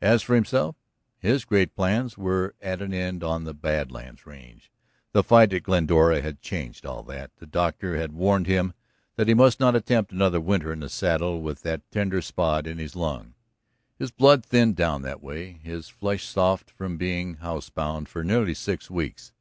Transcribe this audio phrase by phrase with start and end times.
[0.00, 0.76] As for himself,
[1.18, 4.72] his great plans were at an end on the Bad Lands range.
[5.12, 7.32] The fight at Glendora had changed all that.
[7.36, 8.72] The doctor had warned him
[9.16, 12.78] that he must not attempt another winter in the saddle with that tender spot in
[12.78, 13.34] his lung,
[13.98, 18.90] his blood thinned down that way, his flesh soft from being housebound for nearly six
[18.90, 19.34] weeks.